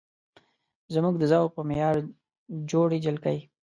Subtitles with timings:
[0.93, 1.95] زموږ د ذوق په معیار
[2.71, 3.39] جوړې جلکۍ